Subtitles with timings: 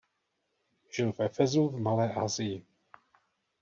[0.89, 2.65] Žil v Efesu v Malé Asii.